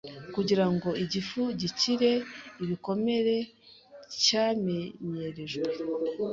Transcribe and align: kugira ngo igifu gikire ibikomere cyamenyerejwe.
kugira 0.35 0.65
ngo 0.73 0.89
igifu 1.03 1.41
gikire 1.59 2.11
ibikomere 2.63 3.35
cyamenyerejwe. 4.23 5.69